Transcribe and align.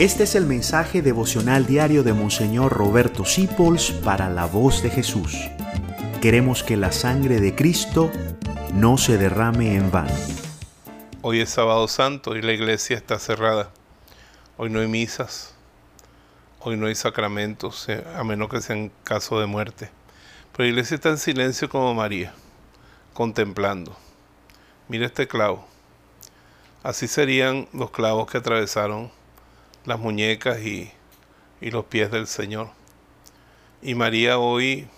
Este 0.00 0.24
es 0.24 0.34
el 0.34 0.46
mensaje 0.46 1.02
devocional 1.02 1.66
diario 1.66 2.02
de 2.02 2.14
Monseñor 2.14 2.72
Roberto 2.72 3.26
Sipols 3.26 3.90
para 3.90 4.30
la 4.30 4.46
voz 4.46 4.82
de 4.82 4.88
Jesús. 4.88 5.36
Queremos 6.22 6.62
que 6.62 6.78
la 6.78 6.90
sangre 6.90 7.38
de 7.38 7.54
Cristo 7.54 8.10
no 8.72 8.96
se 8.96 9.18
derrame 9.18 9.74
en 9.76 9.90
vano. 9.90 10.14
Hoy 11.20 11.42
es 11.42 11.50
sábado 11.50 11.86
santo 11.86 12.34
y 12.34 12.40
la 12.40 12.52
iglesia 12.52 12.96
está 12.96 13.18
cerrada. 13.18 13.68
Hoy 14.56 14.70
no 14.70 14.80
hay 14.80 14.88
misas. 14.88 15.54
Hoy 16.60 16.78
no 16.78 16.86
hay 16.86 16.94
sacramentos, 16.94 17.86
eh, 17.90 18.02
a 18.16 18.24
menos 18.24 18.48
que 18.48 18.62
sea 18.62 18.76
en 18.76 18.90
caso 19.04 19.38
de 19.38 19.44
muerte. 19.44 19.90
Pero 20.52 20.64
la 20.64 20.70
iglesia 20.70 20.94
está 20.94 21.10
en 21.10 21.18
silencio 21.18 21.68
como 21.68 21.92
María, 21.92 22.32
contemplando. 23.12 23.94
Mira 24.88 25.04
este 25.04 25.28
clavo. 25.28 25.66
Así 26.82 27.06
serían 27.06 27.68
los 27.74 27.90
clavos 27.90 28.30
que 28.30 28.38
atravesaron 28.38 29.19
las 29.84 29.98
muñecas 29.98 30.60
y, 30.60 30.90
y 31.60 31.70
los 31.70 31.86
pies 31.86 32.10
del 32.10 32.26
Señor. 32.26 32.70
Y 33.82 33.94
María 33.94 34.38
hoy 34.38 34.88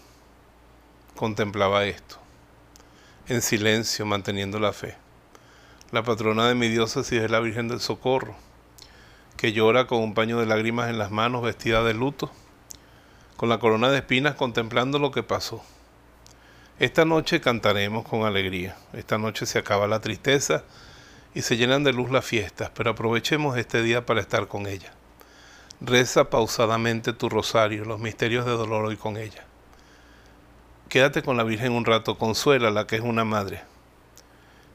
contemplaba 1.14 1.84
esto, 1.84 2.16
en 3.28 3.42
silencio, 3.42 4.04
manteniendo 4.06 4.58
la 4.58 4.72
fe. 4.72 4.96
La 5.92 6.02
patrona 6.02 6.48
de 6.48 6.54
mi 6.54 6.68
diócesis 6.68 7.22
es 7.22 7.30
la 7.30 7.40
Virgen 7.40 7.68
del 7.68 7.80
Socorro, 7.80 8.34
que 9.36 9.52
llora 9.52 9.86
con 9.86 9.98
un 9.98 10.14
paño 10.14 10.38
de 10.38 10.46
lágrimas 10.46 10.88
en 10.88 10.98
las 10.98 11.10
manos, 11.10 11.42
vestida 11.42 11.84
de 11.84 11.94
luto, 11.94 12.30
con 13.36 13.48
la 13.48 13.58
corona 13.58 13.90
de 13.90 13.98
espinas 13.98 14.34
contemplando 14.34 14.98
lo 14.98 15.10
que 15.10 15.22
pasó. 15.22 15.62
Esta 16.78 17.04
noche 17.04 17.40
cantaremos 17.40 18.08
con 18.08 18.24
alegría, 18.24 18.76
esta 18.92 19.18
noche 19.18 19.46
se 19.46 19.58
acaba 19.58 19.86
la 19.86 20.00
tristeza 20.00 20.64
y 21.34 21.42
se 21.42 21.56
llenan 21.56 21.84
de 21.84 21.92
luz 21.92 22.10
las 22.10 22.24
fiestas, 22.24 22.70
pero 22.74 22.90
aprovechemos 22.90 23.56
este 23.56 23.82
día 23.82 24.04
para 24.04 24.20
estar 24.20 24.48
con 24.48 24.66
ella. 24.66 24.92
Reza 25.80 26.30
pausadamente 26.30 27.12
tu 27.12 27.28
rosario, 27.28 27.84
los 27.84 27.98
misterios 27.98 28.44
de 28.44 28.52
dolor 28.52 28.84
hoy 28.84 28.96
con 28.96 29.16
ella. 29.16 29.44
Quédate 30.88 31.22
con 31.22 31.36
la 31.36 31.42
Virgen 31.42 31.72
un 31.72 31.84
rato, 31.84 32.18
consuela 32.18 32.70
la 32.70 32.86
que 32.86 32.96
es 32.96 33.02
una 33.02 33.24
madre. 33.24 33.62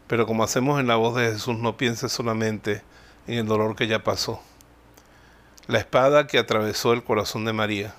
Pero 0.07 0.25
como 0.25 0.43
hacemos 0.43 0.79
en 0.79 0.87
la 0.87 0.95
voz 0.95 1.15
de 1.15 1.31
Jesús, 1.31 1.57
no 1.57 1.77
pienses 1.77 2.11
solamente 2.11 2.81
en 3.27 3.35
el 3.35 3.45
dolor 3.45 3.75
que 3.75 3.87
ya 3.87 4.03
pasó. 4.03 4.41
La 5.67 5.79
espada 5.79 6.27
que 6.27 6.39
atravesó 6.39 6.93
el 6.93 7.03
corazón 7.03 7.45
de 7.45 7.53
María, 7.53 7.93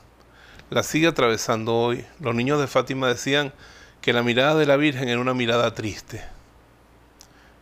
la 0.70 0.82
sigue 0.82 1.06
atravesando 1.06 1.76
hoy. 1.76 2.04
Los 2.18 2.34
niños 2.34 2.60
de 2.60 2.66
Fátima 2.66 3.08
decían 3.08 3.52
que 4.00 4.12
la 4.12 4.22
mirada 4.22 4.54
de 4.54 4.66
la 4.66 4.76
Virgen 4.76 5.08
era 5.08 5.20
una 5.20 5.34
mirada 5.34 5.74
triste. 5.74 6.24